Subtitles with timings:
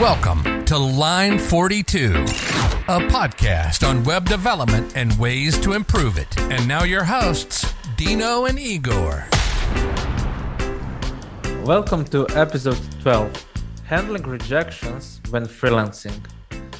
[0.00, 6.36] Welcome to Line 42, a podcast on web development and ways to improve it.
[6.40, 9.26] And now your hosts, Dino and Igor.
[11.64, 13.46] Welcome to episode 12
[13.84, 16.18] Handling Rejections when Freelancing.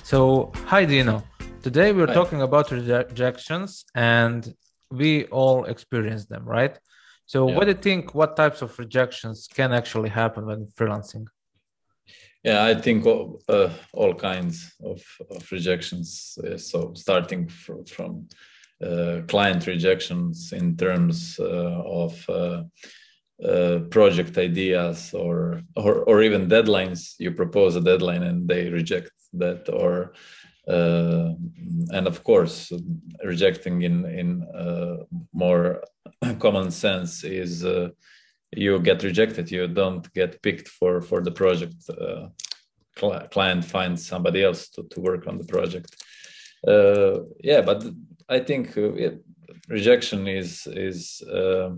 [0.02, 1.22] So, hi Dino.
[1.62, 2.14] Today we're Hi.
[2.14, 4.52] talking about rejections and
[4.90, 6.78] we all experience them, right?
[7.26, 7.56] So, Yeah.
[7.56, 8.14] what do you think?
[8.14, 11.26] What types of rejections can actually happen when freelancing?
[12.44, 16.36] Yeah, I think all, uh, all kinds of, of rejections.
[16.56, 18.28] So starting fr- from
[18.82, 22.64] uh, client rejections in terms uh, of uh,
[23.44, 27.14] uh, project ideas or, or or even deadlines.
[27.18, 30.14] You propose a deadline and they reject that, or
[30.66, 31.34] uh,
[31.96, 32.72] and of course
[33.24, 34.44] rejecting in in
[35.32, 35.84] more
[36.40, 37.64] common sense is.
[38.54, 42.28] You get rejected you don't get picked for for the project uh,
[42.96, 45.96] cli- client finds somebody else to, to work on the project.
[46.66, 47.84] Uh, yeah but
[48.28, 49.10] i think uh,
[49.68, 51.70] rejection is is uh,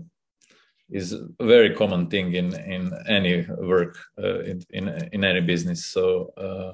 [0.89, 5.85] is a very common thing in in any work uh, in, in in any business.
[5.85, 6.73] So uh,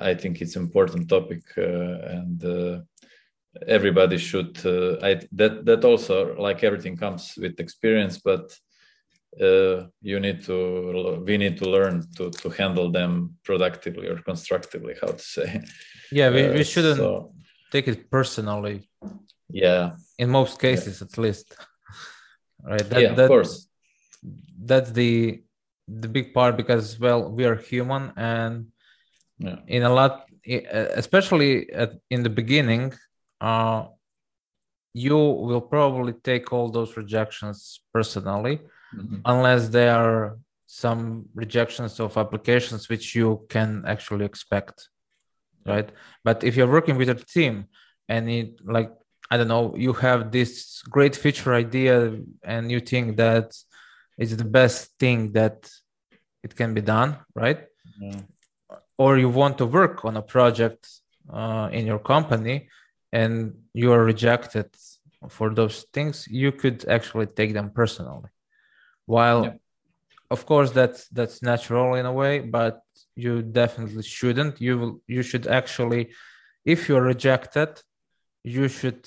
[0.00, 2.84] I, think it's important topic and
[3.66, 4.56] everybody should
[5.02, 8.56] I, that that also like everything comes with experience but
[9.40, 14.94] uh, you need to we need to learn to to handle them productively or constructively
[15.00, 15.62] how to say.
[16.10, 17.32] Yeah, we, we Uh, shouldn't so,
[17.70, 18.88] take it personally,
[19.50, 19.96] yeah.
[20.18, 21.46] In most cases at least.
[22.70, 22.88] Right?
[22.90, 23.68] That, yeah that- of course.
[24.70, 25.42] That's the
[25.86, 28.66] the big part because well, we are human and
[29.38, 29.58] yeah.
[29.66, 30.26] in a lot
[30.96, 32.92] especially at, in the beginning
[33.40, 33.84] uh
[34.94, 38.60] you will probably take all those rejections personally
[38.94, 39.20] Mhm.
[39.24, 44.88] unless there are some rejections of applications which you can actually expect
[45.66, 45.90] right
[46.24, 47.54] but if you're working with a team
[48.08, 48.90] and it like
[49.30, 51.94] i don't know you have this great feature idea
[52.42, 53.46] and you think that
[54.16, 55.70] it's the best thing that
[56.42, 57.60] it can be done right
[58.00, 58.20] yeah.
[58.96, 60.88] or you want to work on a project
[61.38, 62.68] uh, in your company
[63.12, 64.66] and you are rejected
[65.28, 68.30] for those things you could actually take them personally
[69.06, 69.54] while Yeah.
[70.30, 72.82] of course that's that's natural in a way but
[73.16, 76.02] you definitely shouldn't you will you should actually
[76.64, 77.70] if you're rejected
[78.44, 79.06] you should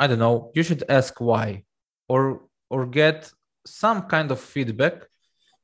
[0.00, 1.64] i don't know you should ask why
[2.08, 3.32] or or get
[3.66, 5.06] some kind of feedback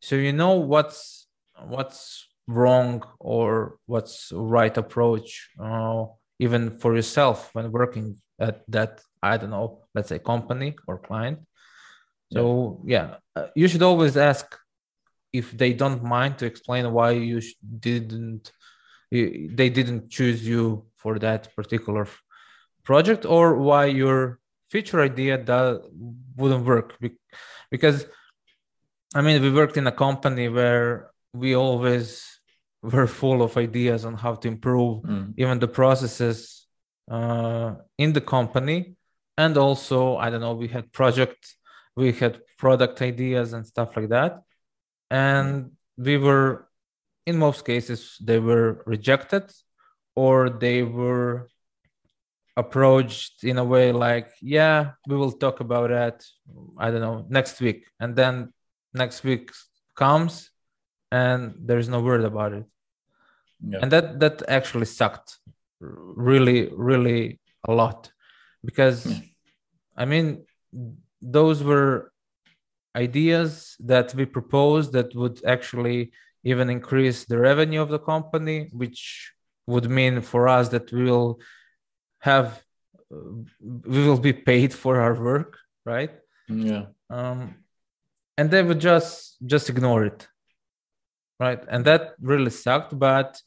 [0.00, 1.26] so you know what's
[1.66, 6.04] what's wrong or what's right approach uh,
[6.38, 11.38] even for yourself when working at that i don't know let's say company or client.
[12.32, 14.58] So yeah, uh, you should always ask
[15.32, 17.40] if they don't mind to explain why you
[17.78, 18.50] didn't
[19.10, 22.08] you, they didn't choose you for that particular
[22.82, 24.40] project or why your
[24.70, 25.82] feature idea that
[26.36, 26.98] wouldn't work.
[27.00, 27.18] Be-
[27.70, 28.06] because
[29.14, 32.33] i mean we worked in a company where we always
[32.92, 35.26] were full of ideas on how to improve Mm.
[35.42, 36.38] even the processes
[37.16, 37.68] uh,
[38.04, 38.78] in the company.
[39.42, 41.40] And also i don't know we had project
[42.00, 42.34] we had
[42.64, 44.32] product ideas and stuff like that.
[45.10, 45.48] And
[46.06, 46.50] we were
[47.30, 49.44] in most cases they were rejected
[50.24, 51.32] or they were
[52.56, 54.78] approached in a way like yeah
[55.08, 56.16] we will talk about that
[56.84, 57.80] i don't know next week.
[58.02, 58.34] And then
[59.02, 59.50] next week
[60.02, 60.32] comes
[61.10, 62.66] and there's no word about it
[63.60, 63.78] yeah.
[63.82, 65.38] And that that actually sucked
[65.80, 68.10] really really a lot
[68.64, 69.20] because Yeah.
[69.96, 70.26] i mean
[71.20, 72.12] those were
[72.96, 76.12] ideas that we proposed that would actually
[76.44, 79.32] even increase the revenue of the company which
[79.66, 81.40] would mean for us that we will
[82.20, 82.62] have
[83.90, 86.12] we will be paid for our work right?
[86.48, 86.86] Yeah.
[87.10, 87.56] Um,
[88.38, 90.28] and they would just just ignore it
[91.40, 91.62] right?
[91.68, 93.40] And that really sucked but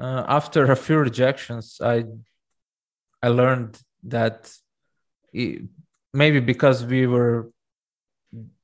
[0.00, 2.04] uh, after a few rejections i
[3.22, 4.50] i learned that
[5.34, 5.58] i
[6.12, 7.50] maybe because we were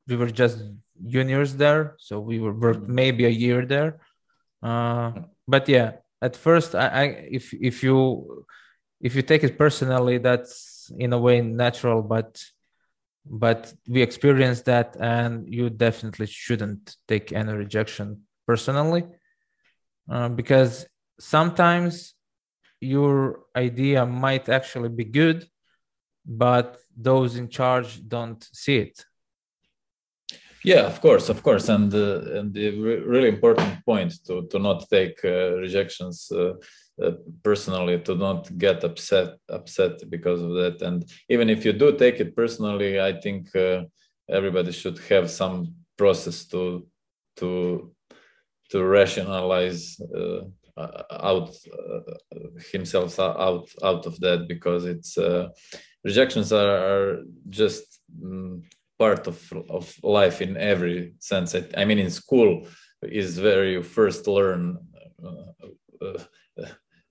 [0.09, 0.59] we were just
[1.07, 2.95] juniors there so we were worked Mhm.
[3.01, 3.93] maybe a year there
[4.63, 5.13] uh,
[5.49, 5.91] but yeah
[6.23, 7.05] at first I, I
[7.39, 7.97] if if you
[9.01, 12.31] if you take it personally that's in a way natural but
[13.25, 18.07] but we experienced that and you definitely shouldn't take any rejection
[18.47, 19.05] personally
[20.11, 20.87] uh, because
[21.21, 22.15] sometimes
[22.81, 25.47] your idea might actually be good
[26.25, 29.05] but those in charge don't see it.
[30.63, 34.59] Yeah, of course, of course, and uh, and the re- really important point to to
[34.59, 36.53] not take uh, rejections uh,
[37.03, 37.13] uh,
[37.43, 42.21] personally, to not get upset upset because of that, and even if you do take
[42.21, 43.85] it personally, I think uh,
[44.29, 46.87] everybody should have some process to
[47.37, 47.95] to
[48.71, 50.43] to rationalize uh,
[51.11, 51.55] out
[52.73, 55.19] himself out out of that because it's
[56.05, 58.01] rejections are, are just.
[58.23, 58.63] Um,
[59.01, 61.55] part of, of life in every sense.
[61.55, 62.67] I, I mean, in school
[63.03, 64.77] is where you first learn
[65.25, 66.19] uh, uh,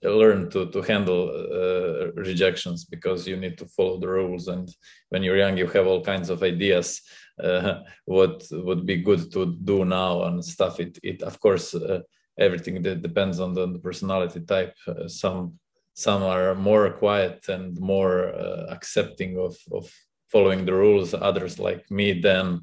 [0.04, 4.48] learn to, to handle uh, rejections because you need to follow the rules.
[4.48, 4.70] And
[5.10, 7.02] when you're young, you have all kinds of ideas
[7.44, 10.80] uh, what would be good to do now and stuff.
[10.80, 12.02] It, it of course, uh,
[12.40, 14.74] everything that depends on the, the personality type.
[14.88, 15.60] Uh, some
[15.94, 18.30] some are more quiet and more
[18.70, 19.92] accepting of, of
[20.32, 22.62] following the rules others like me then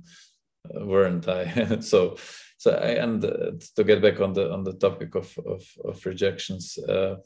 [0.74, 2.16] uh, weren't i so
[2.58, 6.06] so I, and uh, to get back on the on the topic of of, of
[6.06, 7.16] rejections uh,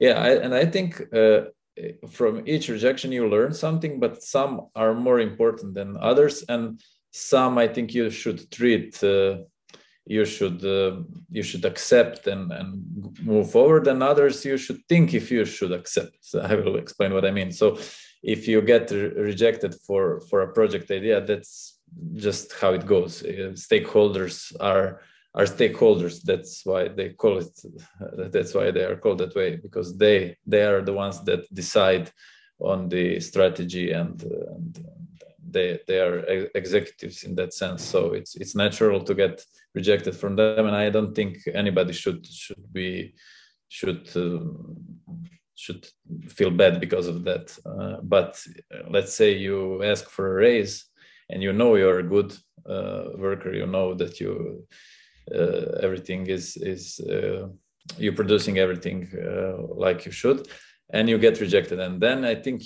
[0.00, 1.42] yeah I, and i think uh,
[2.10, 6.80] from each rejection you learn something but some are more important than others and
[7.12, 9.36] some i think you should treat uh,
[10.04, 10.96] you should uh,
[11.30, 12.82] you should accept and, and
[13.22, 16.16] move forward and others you should think if you should accept.
[16.20, 17.52] So i will explain what i mean.
[17.52, 17.78] So
[18.22, 21.78] if you get re- rejected for for a project idea that's
[22.14, 23.22] just how it goes.
[23.22, 25.00] Uh, stakeholders are
[25.34, 26.22] are stakeholders.
[26.22, 27.54] That's why they call it
[28.32, 32.10] that's why they are called that way because they they are the ones that decide
[32.58, 34.86] on the strategy and, and
[35.52, 36.18] they they are
[36.54, 39.44] executives in that sense so it's it's natural to get
[39.74, 43.14] rejected from them and i don't think anybody should should be
[43.68, 44.38] should uh,
[45.62, 45.86] should
[46.28, 47.56] feel bad because of that.
[47.64, 48.30] Uh, but
[48.74, 50.74] uh, let's say you ask for a raise
[51.30, 52.36] and you know you're a good
[52.68, 54.66] uh, worker, you know that you
[55.34, 57.46] uh, everything is is uh,
[58.02, 58.98] you're producing everything
[59.86, 60.48] like you should,
[60.92, 62.62] and you get rejected, and then I think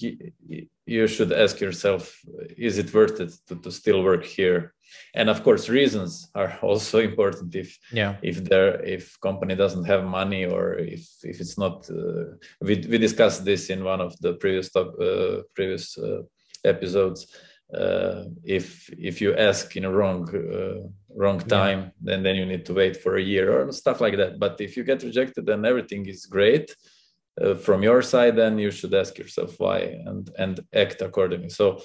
[0.86, 2.18] you, should ask yourself,
[2.56, 4.74] is it worth it to, to still work here?
[5.14, 7.54] and of course reasons are also important.
[7.54, 8.16] If yeah.
[8.22, 12.98] if there if company doesn't have money or if if it's not uh, we, we
[12.98, 16.22] discussed this in one of the previous top, uh, previous uh,
[16.64, 17.26] episodes.
[17.74, 20.86] Uh, if if you ask in a wrong uh,
[21.16, 21.90] wrong time yeah.
[22.00, 24.38] then then you need to wait for a year or stuff like that.
[24.38, 26.76] But if you get rejected then everything is great
[27.42, 31.50] uh, from your side then you should ask yourself why and and act accordingly.
[31.50, 31.82] So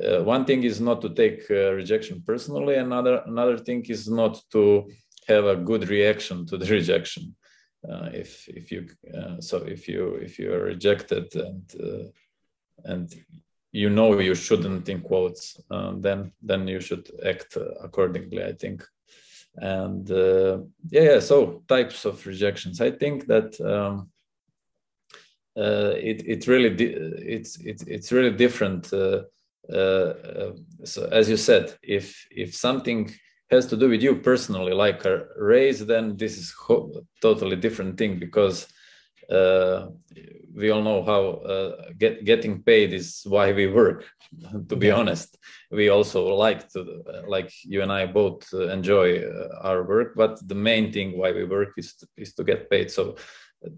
[0.00, 2.76] uh, one thing is not to take uh, rejection personally.
[2.76, 4.88] Another another thing is not to
[5.28, 7.34] have a good reaction to the rejection.
[7.88, 12.08] Uh, if if you uh, so if you if you are rejected and uh,
[12.84, 13.12] and
[13.72, 18.84] you know you shouldn't in quotes uh, then then you should act accordingly i think.
[19.56, 22.80] And yeah, yeah so types of rejections.
[22.80, 24.10] I think that um,
[25.56, 26.94] it it really di-
[27.36, 29.22] it's it's it's really different uh,
[29.70, 30.52] uh,
[30.84, 33.10] so as you said, if if something
[33.50, 36.54] has to do with you personally, like a raise, then this is
[37.20, 38.66] totally different thing because
[39.30, 39.88] uh,
[40.54, 44.04] we all know how uh, get, getting paid is why we work.
[44.68, 44.94] to be yeah.
[44.94, 45.38] honest,
[45.70, 50.54] we also like to, like you and I both enjoy uh, our work, but the
[50.54, 52.90] main thing why we work is to, is to get paid.
[52.90, 53.16] So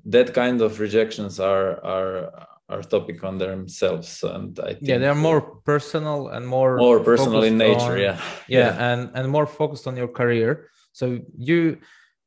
[0.05, 5.41] that kind of rejections are are are topic on themselves and i yeah they're more
[5.65, 8.21] personal and more more personal in nature on, yeah.
[8.49, 11.79] yeah yeah and and more focused on your career so you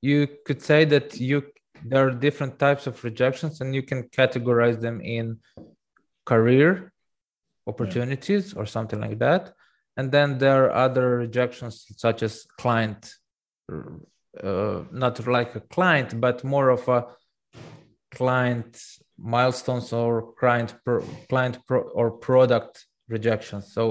[0.01, 1.43] you could say that you
[1.83, 5.37] there are different types of rejections and you can categorize them in
[6.25, 6.91] career
[7.65, 8.59] opportunities yeah.
[8.59, 9.53] or something like that
[9.97, 13.13] and then there are other rejections such as client
[14.43, 17.07] uh, not like a client but more of a
[18.17, 18.71] client
[19.17, 23.73] milestones or client pro, client pro, or product rejections.
[23.73, 23.83] So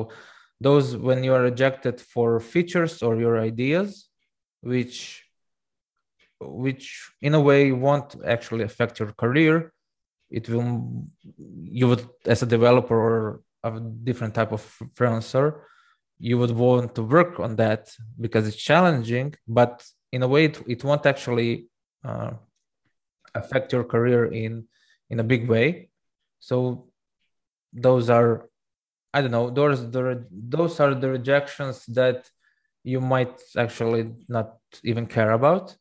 [0.61, 4.09] those when you are rejected for features or your ideas,
[4.73, 5.23] which
[6.41, 6.87] which
[7.23, 9.73] in a way won't actually affect your career,
[10.31, 10.69] it will
[11.81, 13.71] you would as a developer or a
[14.09, 14.63] different type of
[14.97, 15.47] freelancer,
[16.19, 17.83] you would want to work on that
[18.21, 19.75] because it's challenging, but
[20.13, 21.69] in a way it, it won't actually
[22.05, 22.33] uh,
[23.37, 24.67] affect your career in
[25.11, 25.89] in a big way
[26.39, 26.89] so
[27.73, 28.49] those are
[29.15, 29.81] i don't know those
[30.31, 32.29] those are the rejections that
[32.85, 35.77] you might actually not even care about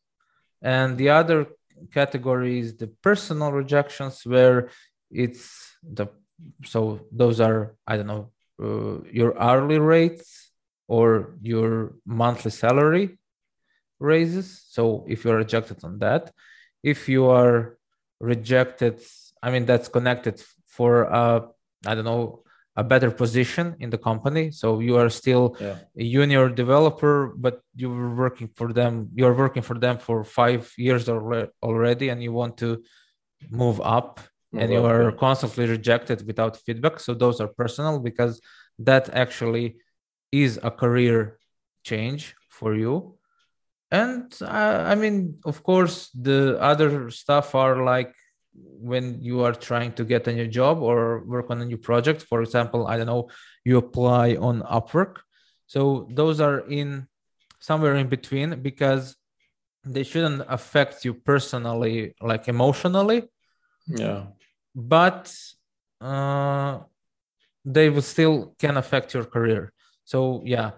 [0.62, 1.46] and the other
[1.92, 4.70] category is the personal rejections where
[5.10, 6.06] it's the
[6.64, 8.30] so those are i don't know
[8.62, 10.46] uh, your hourly rates
[10.88, 13.18] or your monthly salary
[13.98, 14.64] raises.
[14.68, 16.32] So if you're rejected on that,
[16.92, 17.76] if you are
[18.20, 18.94] rejected,
[19.42, 20.36] I mean that's connected
[20.76, 21.26] for a
[21.84, 22.44] I don't know
[22.76, 24.50] a better position in the company.
[24.50, 25.78] So you are still yeah.
[26.02, 29.08] a junior developer, but you were working for them.
[29.14, 32.82] You're working for them for five years already, and you want to
[33.50, 34.20] move up,
[34.52, 35.16] move and you are yeah.
[35.16, 37.00] constantly rejected without feedback.
[37.00, 38.40] So those are personal because
[38.78, 39.76] that actually
[40.30, 41.38] is a career
[41.82, 43.15] change for you.
[43.90, 48.14] And uh, I mean, of course, the other stuff are like
[48.58, 52.22] when you are trying to get a new job or work on a new project.
[52.22, 53.28] For example i don't know
[53.64, 55.18] you apply on upwork.
[55.66, 57.06] So those are in
[57.60, 59.16] somewhere in between because
[59.84, 63.24] they shouldn't affect you personally like emotionally.
[63.86, 64.26] Yeah.
[64.74, 65.34] But
[66.00, 66.80] uh,
[67.64, 69.72] they will still can affect your career.
[70.04, 70.72] So yeah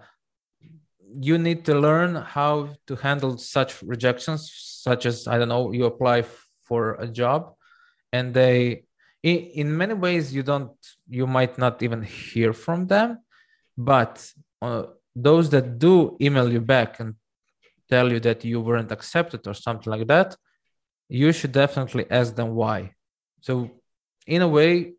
[1.19, 4.51] you need to learn how to handle such rejections
[4.87, 6.23] such as i don't know you apply
[6.63, 7.53] for a job
[8.13, 8.83] and they
[9.23, 10.71] in, many ways you don't
[11.09, 13.19] you might not even hear from them
[13.77, 14.83] but uh,
[15.15, 17.15] those that do email you back and
[17.89, 20.35] tell you that you weren't accepted or something like that
[21.09, 22.93] you should definitely ask them why.
[23.41, 23.71] So
[24.27, 24.93] in a way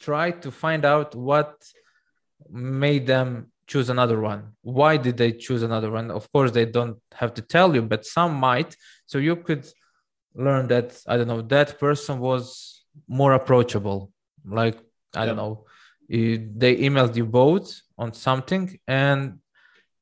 [0.00, 1.62] try to find out what
[2.50, 4.40] made them choose another one
[4.78, 8.04] why did they choose another one of course they don't have to tell you but
[8.16, 8.70] some might
[9.06, 9.64] so you could
[10.34, 14.12] learn that I don't know that person was more approachable.
[14.44, 14.78] Like
[15.14, 15.26] I yeah.
[15.26, 15.64] don't know,
[16.08, 19.38] they emailed you both on something, and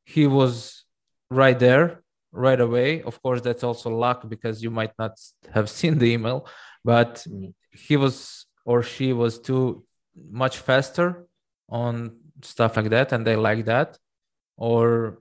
[0.05, 0.85] he was
[1.31, 3.03] right there right away.
[3.03, 5.19] Of course, that's also luck because you might not
[5.53, 6.47] have seen the email,
[6.85, 7.53] but mm.
[7.71, 9.85] he was or she was too
[10.31, 11.27] much faster
[11.71, 13.99] on stuff like that, and they like that,
[14.57, 15.19] or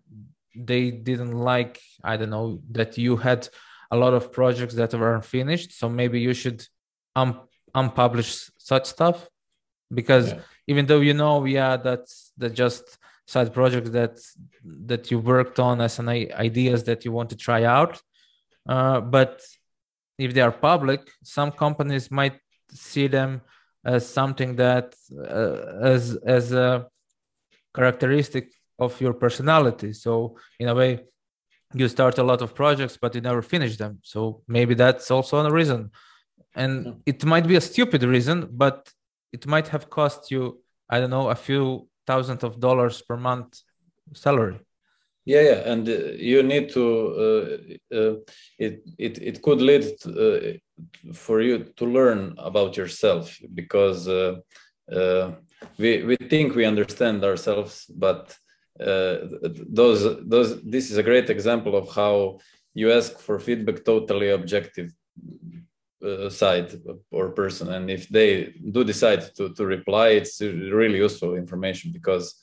[0.55, 3.47] they didn't like I don't know that you had
[3.91, 5.77] a lot of projects that were unfinished.
[5.77, 6.65] So maybe you should
[7.15, 7.39] un-
[7.75, 9.29] unpublish such stuff
[9.93, 10.39] because yeah.
[10.67, 14.19] even though you know, yeah, that's that just side projects that
[14.63, 18.01] that you worked on as an ideas that you want to try out.
[18.67, 19.41] Uh, but
[20.17, 22.39] if they are public, some companies might
[22.71, 23.41] see them
[23.85, 26.87] as something that uh, as as a
[27.77, 28.45] characteristic
[28.85, 29.91] of your personality.
[29.93, 30.11] So
[30.61, 30.91] in a way,
[31.79, 33.93] you start a lot of projects but you never finish them.
[34.13, 35.81] So maybe that's also a reason.
[36.63, 36.73] And
[37.11, 38.77] it might be a stupid reason but
[39.37, 40.41] it might have cost you
[40.89, 43.49] i don't know a few thousands of dollars per month
[44.13, 44.59] salary.
[45.25, 45.97] Yeah yeah and uh,
[46.31, 46.83] you need to
[47.25, 48.15] uh, uh,
[48.65, 54.35] it, it it could lead to, uh, for you to learn about yourself because uh,
[54.99, 55.27] uh,
[55.77, 58.37] we we think we understand ourselves but
[58.79, 59.17] uh,
[59.69, 62.37] those those this is a great example of how
[62.75, 64.91] you ask for feedback totally objective
[66.05, 66.79] uh, side
[67.11, 67.73] or person.
[67.73, 72.35] And if they do decide to, to reply it's really useful information because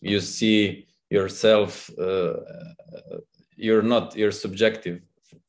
[0.00, 2.34] you see yourself uh,
[3.56, 5.00] you're not you're subjective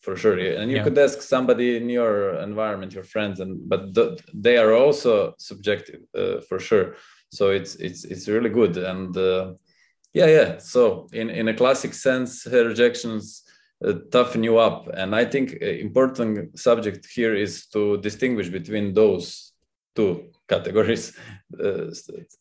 [0.02, 0.38] for sure.
[0.38, 0.84] And you yeah.
[0.84, 6.02] could ask somebody in your environment your friends and but th- they are also subjective
[6.16, 6.96] uh, for sure.
[7.32, 8.78] So it's it's it's really good.
[8.78, 9.54] And uh,
[10.14, 10.58] yeah, yeah.
[10.58, 13.44] So in in a classic sense, rejections
[13.86, 19.54] uh, toughen you up, and I think important subject here is to distinguish between those
[19.96, 21.18] two categories
[21.60, 21.90] uh,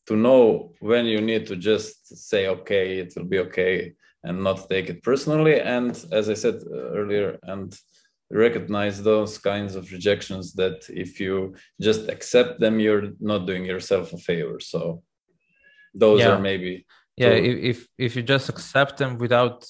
[0.07, 4.69] to know when you need to just say okay it will be okay and not
[4.69, 5.61] take it personally.
[5.61, 7.75] And as i said uh, earlier and
[8.31, 14.13] recognize those kinds of rejections that if you just accept them you're not doing yourself
[14.13, 14.61] a favor.
[14.61, 15.03] So
[15.95, 16.31] those yeah.
[16.31, 16.87] are maybe
[17.17, 19.67] yeah if if you just accept them without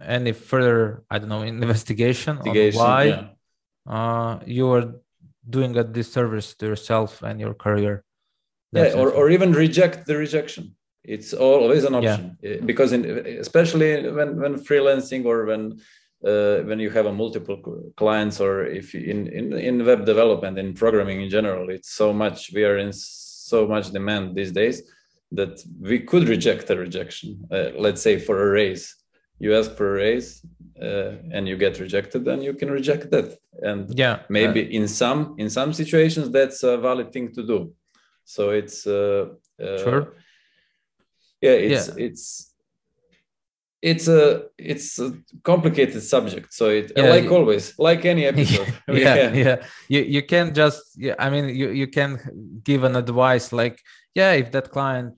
[0.00, 3.24] any further i don't know investigation, investigation on why yeah.
[3.94, 4.94] uh, you are
[5.48, 8.04] doing a disservice to yourself and your career.
[8.72, 10.76] Yeah or, or even reject the rejection
[11.14, 12.60] it's always an option yeah.
[12.70, 13.02] Because in,
[13.46, 15.62] especially when when freelancing or when
[16.30, 17.58] uh, when you have a multiple
[18.02, 22.08] clients or if you, in, in in web development in programming in general it's so
[22.22, 22.92] much we are in
[23.52, 24.76] so much demand these days
[25.32, 27.46] that we could reject a rejection.
[27.50, 28.96] Uh, let's say for a raise,
[29.38, 30.44] you ask for a raise
[30.80, 33.36] uh, and you get rejected, then you can reject that.
[33.62, 37.72] And yeah, maybe in some in some situations that's a valid thing to do.
[38.24, 39.26] So it's uh,
[39.62, 40.14] uh, sure.
[41.40, 42.04] Yeah, it's yeah.
[42.06, 42.54] it's
[43.80, 45.12] it's a it's a
[45.44, 48.66] complicated subject so it yeah, like always like any episode.
[48.88, 49.32] yeah, yeah.
[49.32, 49.56] yeah.
[49.88, 52.18] You you can just yeah i mean you you can
[52.64, 53.80] give an advice like
[54.14, 55.14] yeah if that client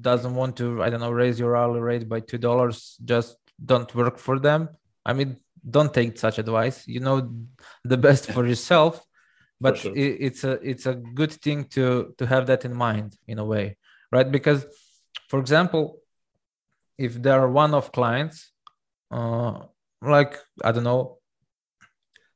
[0.00, 3.94] doesn't want to i don't know raise your hourly rate by two dollars just don't
[3.94, 4.68] work for them.
[5.06, 5.36] I mean
[5.68, 6.86] don't take such advice.
[6.88, 7.32] You know
[7.84, 9.04] the best for yourself
[9.60, 9.94] but sure.
[9.94, 13.44] it, it's a it's a good thing to to have that in mind in a
[13.44, 13.76] way
[14.12, 14.30] right?
[14.30, 14.66] Because
[15.32, 15.84] for example
[16.98, 18.52] if there are one of clients
[19.10, 19.60] uh,
[20.14, 21.16] like i don't know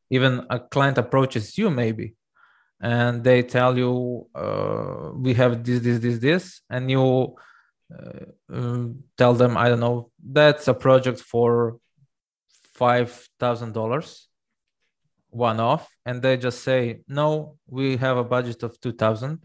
[0.09, 2.17] even a client approaches you maybe
[2.81, 7.35] and they tell you uh, we have this this this this and you
[7.95, 8.25] uh,
[8.57, 11.76] um, tell them i don't know that's a project for
[12.83, 14.29] five thousand dollars
[15.29, 19.43] one off and they just say no we have a budget of 2000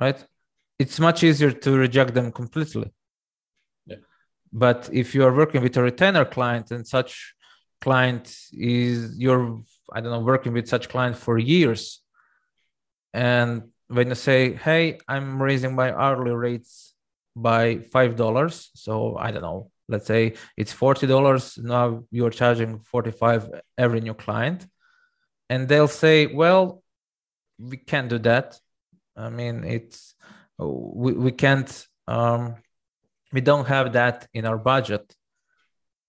[0.00, 0.24] right
[0.82, 2.88] it's much easier to reject them completely
[3.90, 4.00] Yeah.
[4.64, 7.12] but if you are working with a retainer client and such
[7.86, 8.24] client
[8.80, 9.44] is you're
[9.94, 11.82] i don't know working with such client for years
[13.30, 13.50] and
[13.96, 16.94] when you say hey i'm raising my hourly rates
[17.48, 17.62] by
[17.94, 18.92] five dollars so
[19.26, 19.60] i don't know
[19.92, 20.22] let's say
[20.60, 21.86] it's forty dollars now
[22.16, 23.50] you're charging 45
[23.84, 24.66] every new client
[25.50, 26.82] and they'll say well
[27.58, 28.58] we can't do that
[29.16, 30.11] i mean it's
[30.68, 32.56] we, we can't um,
[33.32, 35.14] we don't have that in our budget.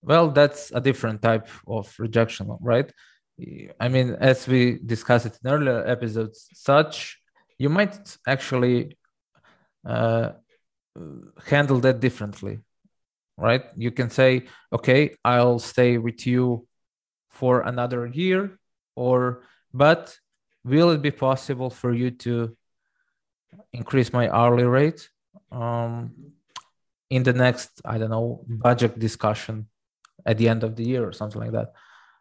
[0.02, 2.92] Well that's a different type of rejection right?
[3.80, 7.20] I mean as we discussed it in earlier episodes such
[7.58, 8.98] you might actually
[9.88, 10.30] uh,
[11.46, 12.60] handle that differently
[13.38, 13.64] right?
[13.76, 16.68] You can say okay i'll stay with you
[17.30, 18.60] for another year
[18.96, 19.44] or
[19.74, 20.16] but
[20.64, 22.56] will it be possible for you to
[23.72, 25.10] increase my hourly rate
[25.52, 26.12] um,
[27.10, 29.68] in the next i don't know budget discussion
[30.26, 31.74] at the end of the year or something like that.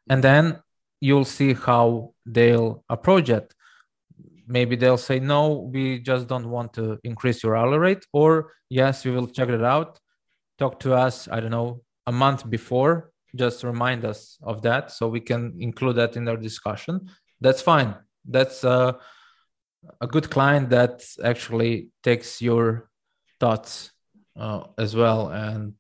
[0.08, 0.58] And then
[1.00, 3.54] you'll see how they'll approach it.
[4.46, 9.04] Maybe they'll say no we just don't want to increase your hourly rate or yes
[9.04, 9.98] we will check it out.
[10.58, 13.10] Talk to us i don't know a month before.
[13.34, 17.08] Just remind us of that so we can include that in our discussion.
[17.40, 17.94] That's fine.
[18.28, 18.92] That's uh,
[20.00, 22.88] a good client that actually takes your
[23.40, 23.90] thoughts
[24.36, 25.74] uh, as well and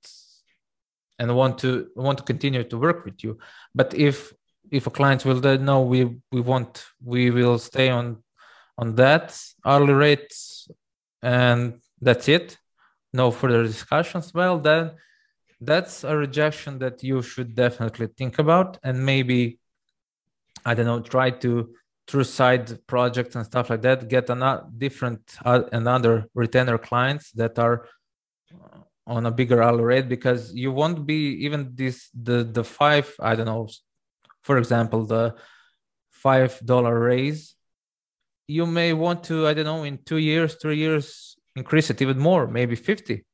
[1.18, 3.38] and want to want to continue to work with you.
[3.74, 4.32] But if
[4.70, 8.22] if a client will then know we we want we will stay on
[8.78, 10.68] on that hourly rates
[11.22, 12.58] and that's it
[13.12, 14.92] no further discussions well then
[15.60, 19.60] that's a rejection that you should definitely think about and maybe
[20.64, 21.72] i don't know try to
[22.12, 27.58] through side projects and stuff like that get another different uh, another retainer clients that
[27.58, 27.88] are
[29.06, 33.34] on a bigger hourly rate because you won't be even this the the five i
[33.34, 33.66] don't know
[34.42, 35.34] for example the
[36.10, 37.54] five dollar raise
[38.46, 42.18] you may want to i don't know in two years three years increase it even
[42.18, 43.24] more maybe 50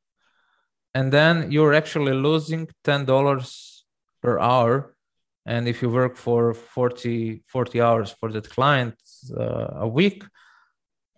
[0.95, 3.83] and then you're actually losing $10
[4.23, 4.95] per hour
[5.49, 8.95] and if you work for 40 40 hours for that client
[9.37, 10.23] uh, a week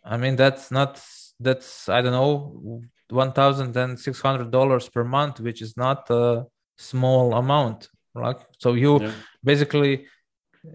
[0.05, 1.03] i mean that's not
[1.41, 6.47] that's i don't know $1600 per month which is not a
[6.79, 8.37] small amount right?
[8.59, 9.13] So you yeah.
[9.43, 10.07] basically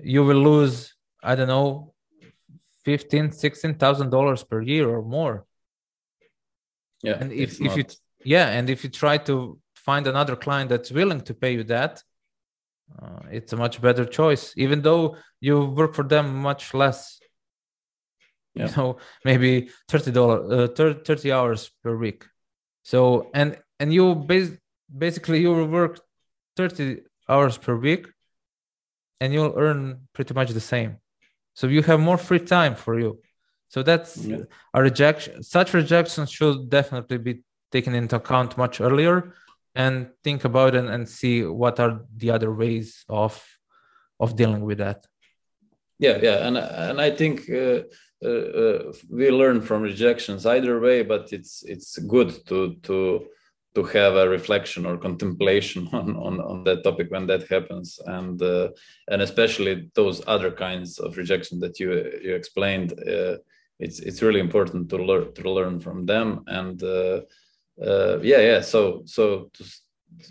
[0.01, 1.93] you will lose i don't know
[2.85, 5.45] 15 16000 dollars per year or more.
[7.01, 7.85] Yeah and if, if you
[8.23, 12.01] yeah and if you try to find another client that's willing to pay you that
[13.01, 17.19] uh, it's a much better choice even though you work for them much less.
[18.53, 18.69] Yeah.
[18.69, 22.25] you know maybe 30 dollars uh, 30 hours per week.
[22.83, 24.57] So and and you bas-
[24.97, 25.99] basically you will work
[26.55, 28.07] 30 hours per week
[29.19, 30.97] and you'll earn pretty much the same.
[31.53, 33.19] So you have more free time for you.
[33.69, 34.43] So that's Yeah.
[34.73, 39.33] a rejection such rejections should definitely be taken into account much earlier
[39.75, 43.43] and think about it and see what are the other ways of
[44.19, 45.05] of dealing with that.
[45.99, 47.83] Yeah yeah and and i think uh,
[48.23, 53.27] uh, uh, we learn from rejections either way but it's it's good to to
[53.75, 57.99] to have a reflection or contemplation on on, on that topic when that happens.
[58.05, 58.69] And uh,
[59.11, 61.91] and especially those other kinds of rejection that you
[62.23, 63.37] you explained uh,
[63.79, 66.43] it's it's really important to learn to learn from them.
[66.47, 66.81] And
[67.81, 68.61] uh, uh, yeah yeah.
[68.61, 69.63] So so to,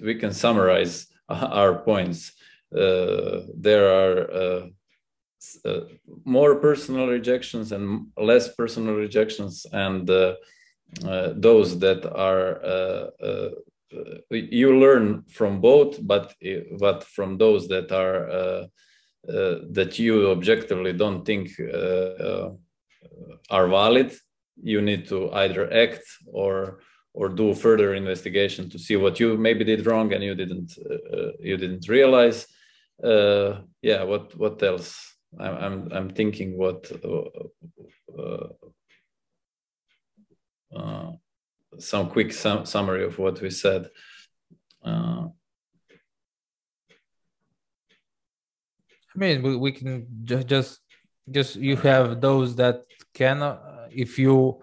[0.01, 2.33] we can summarize our points.
[2.71, 4.67] There are
[5.65, 5.81] uh,
[6.25, 10.35] more personal rejections and less personal rejections and uh,
[11.05, 13.11] uh, those that are
[14.31, 16.35] you learn from both but
[16.79, 18.69] but from those that are
[19.25, 21.51] that you objectively don't think
[23.51, 24.13] are valid
[24.63, 26.79] you need to either act or
[27.14, 31.16] or do further investigation to see what you maybe did wrong and you didn't uh,
[31.16, 32.46] uh you didn't realize.
[33.03, 35.16] Uh, yeah what what else?
[35.38, 38.48] I'm i'm, I'm thinking what uh,
[40.77, 41.12] uh,
[41.79, 43.88] some quick sum- summary of what we said.
[44.85, 45.29] Uh,
[49.14, 50.81] I mean, we, we can just just
[51.31, 52.83] just you have those that
[53.14, 54.61] can, uh, if you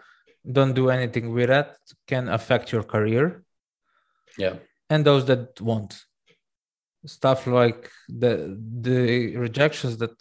[0.50, 1.78] don't do anything with that,
[2.08, 3.44] can affect your career.
[4.38, 4.56] Yeah.
[4.90, 5.94] And those that won't.
[7.06, 10.14] Stuff like the the rejections that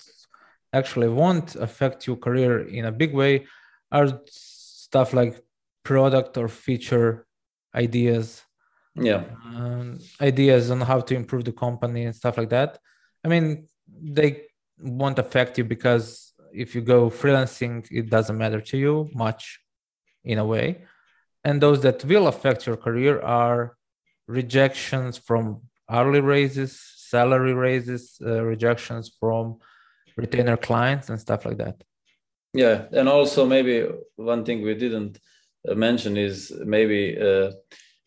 [0.72, 3.46] actually won't affect your career in a big way
[3.92, 5.42] are stuff like
[5.82, 7.26] product or feature
[7.74, 8.42] ideas
[8.94, 12.78] yeah um, ideas on how to improve the company and stuff like that
[13.24, 13.66] i mean
[14.02, 14.42] they
[14.80, 19.60] won't affect you because if you go freelancing it doesn't matter to you much
[20.24, 20.84] in a way.
[21.44, 23.76] And those that will affect your career are
[24.26, 26.80] rejections from hourly raises
[27.10, 29.58] salary raises uh, rejections from
[30.16, 31.82] retainer clients and stuff like that.
[32.52, 35.18] Yeah and also maybe one thing we didn't
[35.68, 37.50] uh, mention is maybe uh,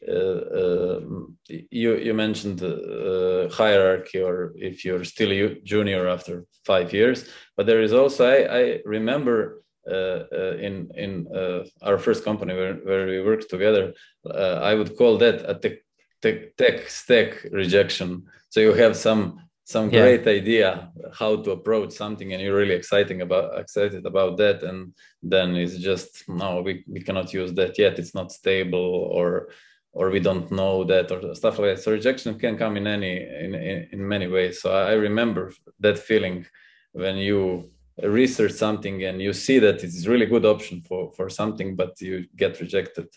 [0.07, 6.91] uh, um, you you mentioned uh, hierarchy or if you're still a junior after five
[6.91, 12.23] years but there is also i, I remember Uh, uh, in in uh, our first
[12.23, 13.93] company where, where we worked together
[14.33, 15.83] uh, i would call that a tech,
[16.23, 18.23] tech, tech stack rejection.
[18.49, 20.01] So you have some some yeah.
[20.01, 24.63] great idea how to approach something and you're really exciting about excited about that.
[24.63, 27.99] And then it's just no we, we cannot use that yet.
[27.99, 29.49] It's not stable or
[29.91, 31.83] or we don't know that or stuff like that.
[31.83, 33.15] So rejection can come in any
[33.45, 34.61] in, in, in many ways.
[34.61, 36.45] So i remember that feeling
[36.93, 41.75] when you research something and you see that it's really good option for for something
[41.75, 43.07] but you get rejected.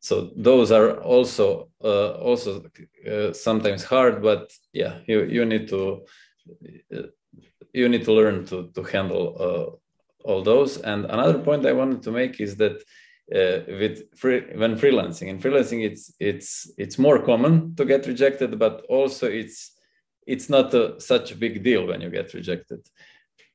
[0.00, 2.64] So those are also uh, also
[3.06, 6.04] uh, sometimes hard but yeah you you need to
[6.94, 7.02] uh,
[7.72, 10.78] you need to learn to to handle uh, all those.
[10.78, 12.82] And another point i wanted to make is that
[13.34, 18.58] uh, with free, when freelancing in freelancing it's it's it's more common to get rejected
[18.58, 19.72] but also it's
[20.26, 22.80] it's not a, such a big deal when you get rejected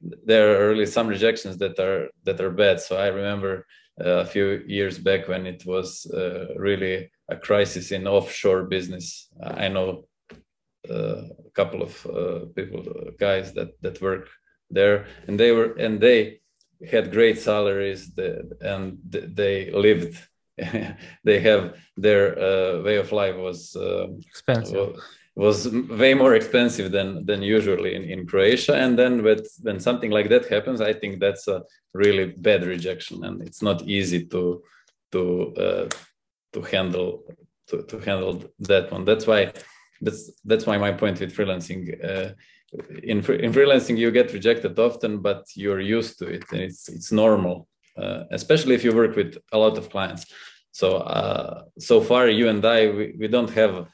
[0.01, 2.79] there are really some rejections that are that are bad.
[2.79, 3.65] So i remember
[3.99, 9.27] uh, a few years back when it was uh, really a crisis in offshore business.
[9.43, 10.07] I know
[10.89, 12.83] uh, a couple of uh, people
[13.19, 14.29] guys that that work
[14.69, 16.39] there and they were and they
[16.91, 18.11] had great salaries
[18.61, 20.15] and they lived
[21.23, 24.95] they have their uh, way of life was uh, expensive
[25.37, 25.69] was
[26.01, 28.75] way more expensive than than usually in, in croatia.
[28.75, 31.61] And then with, when something like that happens i think that's a
[31.93, 33.23] really bad rejection.
[33.23, 34.63] And it's not easy to
[35.11, 35.21] to
[35.65, 35.89] uh,
[36.53, 37.23] to handle
[37.67, 39.05] to, to handle that one.
[39.05, 39.53] That's why
[40.01, 42.29] that's that's why my point with freelancing uh,
[43.03, 46.43] in in freelancing you get rejected often, but you're used to it.
[46.51, 50.25] And it's it's normal, uh, especially if you work with a lot of clients.
[50.71, 53.87] So uh, so far, you and I we, we don't have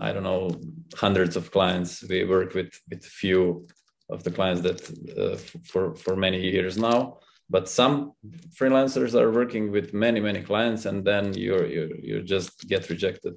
[0.00, 0.50] I don't know
[0.94, 2.02] hundreds of clients.
[2.08, 3.66] We work with with few
[4.08, 4.80] of the clients that
[5.18, 5.36] uh,
[5.70, 7.18] for for many years now.
[7.48, 8.12] But some
[8.58, 13.34] freelancers are working with many many clients, and then you're you you just get rejected.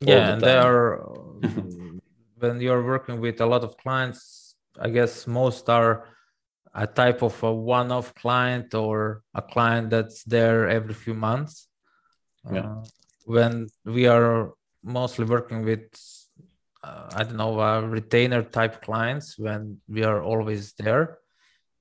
[0.00, 0.86] Yeah, the and they are
[2.40, 6.06] when you're working with a lot of clients, I guess most are
[6.74, 11.68] a type of a one-off client or a client that's there every few months.
[12.50, 12.60] Yeah.
[12.60, 12.84] Uh,
[13.24, 15.88] when we are mostly working with,
[16.82, 21.18] uh, I don't know, uh, retainer type clients, when we are always there.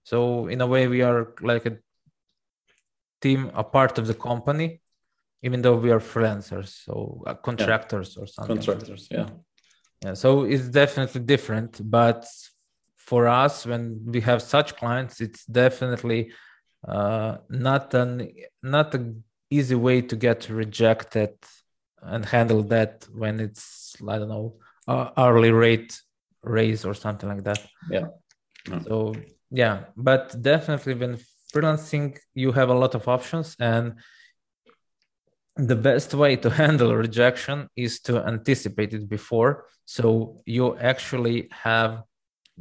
[0.03, 1.77] So in a way, we are like a
[3.21, 4.81] team, a part of the company,
[5.43, 8.23] even though we are freelancers, so uh, contractors yeah.
[8.23, 8.57] or something.
[8.57, 9.29] Contractors, yeah
[10.03, 12.25] yeah so it's definitely different but
[12.95, 16.31] for us when we have such clients it's definitely
[16.87, 18.31] uh, not an
[18.63, 21.33] not an easy way to get rejected
[22.03, 24.55] and handle that when it's i don't know
[24.87, 26.01] uh, hourly rate
[26.43, 27.61] raise or something like that.
[27.89, 28.07] Yeah.
[28.67, 28.81] yeah.
[28.87, 29.15] So
[29.51, 31.17] yeah but definitely when
[31.53, 33.95] freelancing you have a lot of options and
[35.55, 39.65] the best way to handle rejection is to anticipate it before.
[39.85, 42.03] So you actually have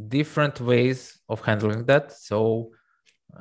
[0.08, 2.12] different ways of handling that.
[2.12, 2.72] So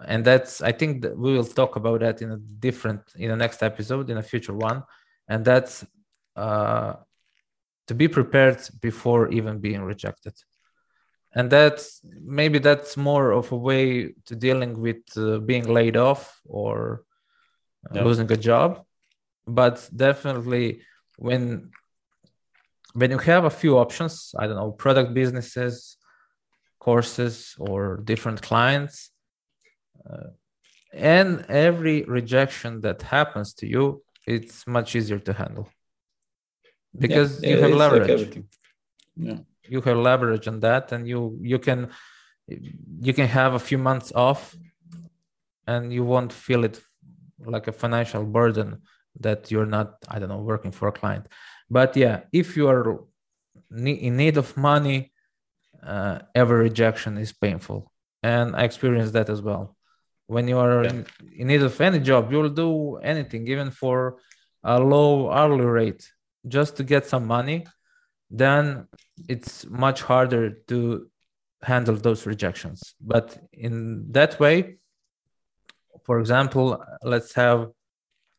[0.06, 3.36] and that's i think that we will talk about that in a different in the
[3.36, 4.84] next episode in a future one
[5.28, 5.86] and that's
[6.36, 6.94] uh,
[7.88, 10.34] to be prepared before even being rejected
[11.34, 12.02] and that's
[12.40, 17.04] maybe that's more of a way to dealing with uh, being laid off or
[17.90, 18.04] uh, Yeah.
[18.04, 18.84] losing a job
[19.46, 20.82] but definitely
[21.18, 21.72] when
[22.94, 25.98] when you have a few options i don't know product businesses
[26.80, 29.12] courses or different clients
[30.10, 30.30] uh,
[30.94, 35.68] and every rejection that happens to you it's much easier to handle.
[36.98, 38.44] Because Yeah, you have it's like leverage.
[39.16, 39.40] Yeah.
[39.70, 41.90] you have leverage on that and you you can
[43.08, 44.56] you can have a few months off
[45.66, 46.80] and you won't feel it
[47.46, 48.82] like a financial burden
[49.20, 51.26] that you're not i don't know working for a client.
[51.70, 53.04] But yeah if you are
[53.72, 55.12] in need of money
[55.84, 57.92] uh, every rejection is painful.
[58.24, 59.77] And i experienced that as well
[60.28, 60.90] when you are Yeah.
[60.92, 61.06] in,
[61.40, 64.18] in need of any job you'll do anything even for
[64.64, 66.04] a low hourly rate
[66.48, 67.66] just to get some money
[68.30, 68.88] then
[69.30, 71.10] it's much harder to
[71.64, 73.76] handle those rejections but in
[74.12, 74.78] that way
[76.06, 77.70] for example let's have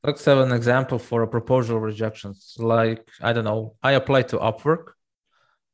[0.05, 4.39] let's have an example for a proposal rejections like i don't know i applied to
[4.39, 4.93] upwork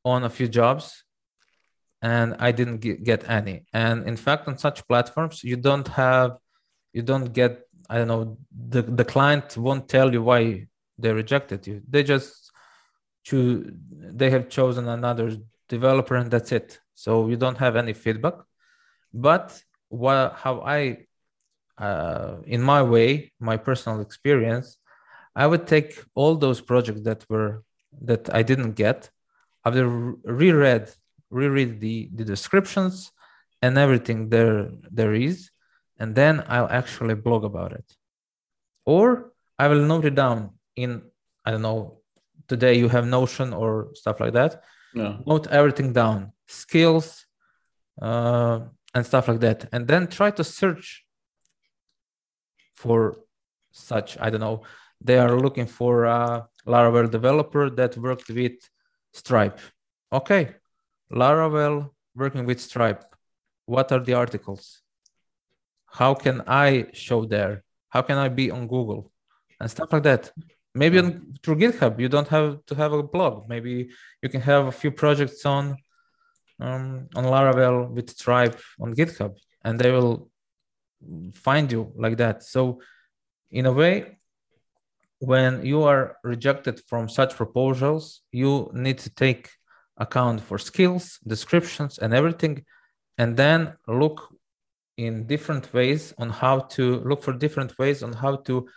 [0.04, 1.03] on a few jobs
[2.12, 3.56] and i didn't get, any.
[3.72, 6.30] And in fact on such platforms you don't have
[6.96, 7.52] you don't get
[7.92, 8.22] i don't know
[8.74, 10.42] the, the client won't tell you why
[11.02, 11.76] they rejected you.
[11.88, 12.52] They just
[13.28, 13.72] choose
[14.20, 15.26] they have chosen another
[15.68, 16.68] developer and that's it.
[16.94, 18.36] So you don't have any feedback.
[19.12, 19.46] But
[19.88, 20.78] what how i
[21.86, 24.68] uh, in my way my personal experience
[25.42, 27.52] i would take all those projects that were
[28.10, 29.10] that i didn't get.
[29.66, 29.88] After
[30.42, 30.86] reread
[31.34, 33.10] reread the the descriptions
[33.60, 35.50] and everything there there is
[35.98, 37.88] and then i'll actually blog about it.
[38.86, 40.38] Or i will note it down
[40.76, 40.90] in
[41.44, 42.00] i don't know
[42.52, 44.62] today you have notion or stuff like that.
[45.26, 47.26] Note everything down skills
[48.00, 48.60] uh,
[48.94, 49.68] and stuff like that.
[49.72, 51.04] And then try to search
[52.82, 52.98] for
[53.72, 54.62] such i don't know.
[55.00, 58.58] They are looking for a laravel developer that worked with
[59.12, 59.58] stripe.
[60.12, 60.44] Okay
[61.12, 63.04] laravel working with stripe.
[63.66, 64.82] What are the articles?
[65.86, 67.62] How can i show there?
[67.88, 69.10] How can i be on google?
[69.60, 70.32] And stuff like that.
[70.74, 73.48] Maybe on, through github you don't have to have a blog.
[73.48, 73.90] Maybe
[74.22, 75.76] you can have a few projects on
[76.60, 80.30] um, on laravel with stripe on github and they will
[81.34, 82.42] find you like that.
[82.42, 82.80] So
[83.50, 84.18] in a way
[85.20, 89.48] when you are rejected from such proposals you need to take
[89.96, 92.64] account for skills descriptions and everything
[93.18, 94.34] and then look
[94.96, 98.68] in different ways on how to look for different ways on how to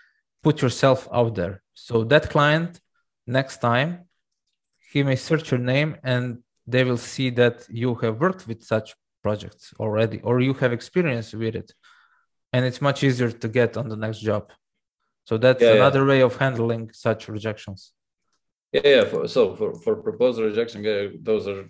[0.43, 1.61] put yourself out there.
[1.73, 2.79] So that client
[3.25, 4.05] next time
[4.91, 8.95] he may search your name and they will see that you have worked with such
[9.23, 11.71] projects already or you have experience with it
[12.53, 14.51] and it's much easier to get on the next job.
[15.25, 15.75] So that's Yeah, yeah.
[15.75, 17.93] another way of handling such rejections
[18.73, 19.05] Yeah, yeah.
[19.05, 20.83] For, so for for proposal rejection,
[21.23, 21.69] those are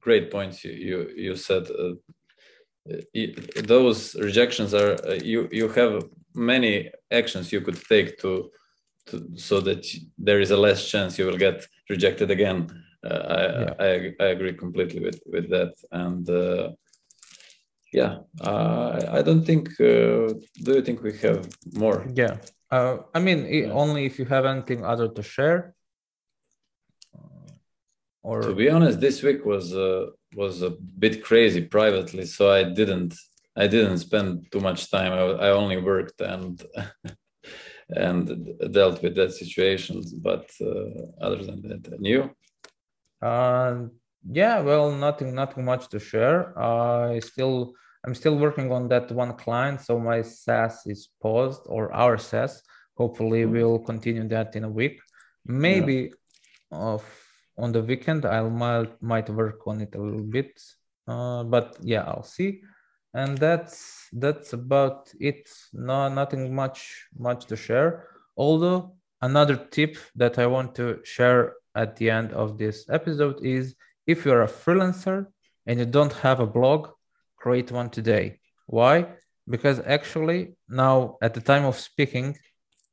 [0.00, 1.64] great points you you, you said.
[1.70, 1.94] Uh,
[3.66, 8.50] those rejections are uh, you you have many actions you could take to
[9.06, 9.84] to so that
[10.18, 12.68] there is a less chance you will get rejected again.
[13.04, 13.74] Uh, I, Yeah.
[13.80, 16.28] I I agree completely with with that and.
[16.28, 16.72] Uh,
[17.92, 19.68] yeah, uh, I don't think.
[19.80, 22.04] Uh, do you think we have more?
[22.14, 22.36] yeah
[22.70, 23.72] uh, i mean Yeah.
[23.72, 25.75] only if you have anything other to share Uh,
[28.26, 30.06] or To be honest, this week was uh,
[30.42, 30.72] was a
[31.04, 33.12] bit crazy privately, so I didn't
[33.62, 35.12] I didn't spend too much time.
[35.20, 36.54] I, I only worked and
[38.06, 38.22] and
[38.78, 39.94] dealt with that situation.
[40.28, 42.22] But uh, other than that, and you?
[43.22, 43.74] Uh,
[44.40, 46.38] yeah, well, nothing, nothing much to share.
[46.58, 47.72] I still,
[48.04, 52.52] I'm still working on that one client, so my SaaS is paused, or our SaaS.
[53.02, 53.52] Hopefully, Mhm.
[53.52, 54.96] we'll continue that in a week.
[55.44, 55.98] Maybe
[56.72, 57.02] of
[57.58, 60.60] on the weekend, I might might work on it a little bit.
[61.06, 62.62] Uh, but yeah, I'll see.
[63.14, 65.48] And that's that's about it.
[65.72, 68.08] No, nothing much much to share.
[68.36, 73.74] Although another tip that I want to share at the end of this episode is
[74.06, 75.26] if you're a freelancer
[75.66, 76.90] and you don't have a blog,
[77.36, 78.40] create one today.
[78.66, 79.06] Why?
[79.48, 82.36] Because actually, now at the time of speaking,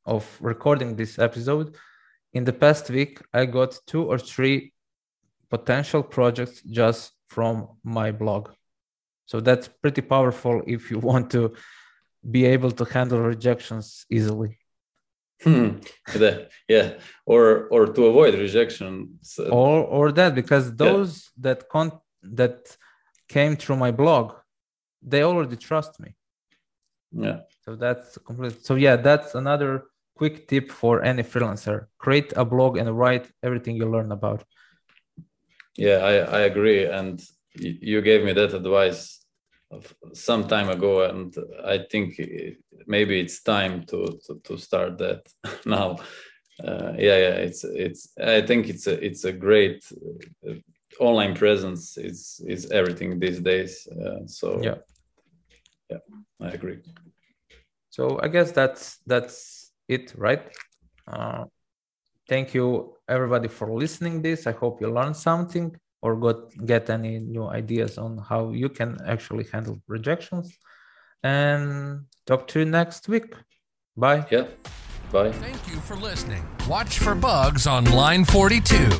[0.06, 1.76] of recording this episode,
[2.34, 4.72] in the past week, I got two or three
[5.48, 8.50] potential projects just from my blog.
[9.26, 11.54] So that's pretty powerful if you want to
[12.36, 14.58] be able to handle rejections easily.
[15.42, 15.78] Hmm.
[16.12, 16.94] The- yeah,
[17.26, 19.18] or or to avoid rejection.
[19.22, 21.88] So, or or that because those that con
[22.22, 22.76] that
[23.28, 24.26] came through my blog
[25.02, 26.10] they already trust me
[27.12, 27.40] Yeah.
[27.64, 28.64] So that's complete.
[28.64, 33.76] So yeah, that's another quick tip for any freelancer: create a blog and write everything
[33.76, 34.44] you learn about.
[35.76, 36.86] Yeah, I, I agree.
[36.86, 37.20] And
[37.54, 39.24] you gave me that advice
[40.12, 42.20] some time ago, and I think
[42.86, 45.26] maybe it's time to to, to start that
[45.66, 45.98] now.
[46.62, 48.12] Uh, yeah, yeah, it's it's.
[48.22, 49.84] I think it's a it's a great
[50.48, 50.54] uh,
[51.00, 51.96] online presence.
[51.98, 53.88] Is is everything these days.
[53.88, 54.76] Uh, so yeah,
[55.90, 55.98] yeah,
[56.40, 56.78] I agree.
[57.90, 59.53] So I guess that's that's
[59.88, 60.42] it, right?
[61.06, 61.44] Uh,
[62.28, 64.46] thank you everybody for listening this.
[64.46, 68.98] I hope you learned something or got get any new ideas on how you can
[69.06, 70.56] actually handle rejections.
[71.22, 73.34] And talk to you next week.
[73.96, 74.26] Bye.
[74.30, 74.46] Yeah.
[75.10, 75.32] Bye.
[75.32, 76.44] Thank you for listening.
[76.68, 78.90] Watch for bugs on line 42.